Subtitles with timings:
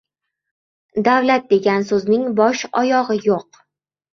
[1.07, 3.63] Davlat degan so‘zning bosh-oyog‘i yo‘q